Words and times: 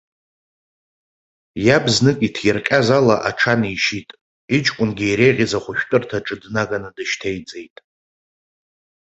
Иаб 1.65 1.85
знык 1.95 2.19
иҭирҟьаз 2.27 2.87
ала 2.97 3.15
аҽан 3.29 3.61
ишьит, 3.73 4.09
иҷкәынгьы 4.55 5.05
иреиӷьыз 5.07 5.51
ахәшәтәырҭаҿы 5.57 6.35
днаганы 6.41 6.89
дышьҭеиҵеит. 6.95 7.75